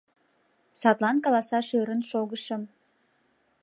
Садлан 0.79 1.17
каласаш 1.25 1.67
ӧрын 1.79 2.01
шогышым. 2.09 2.61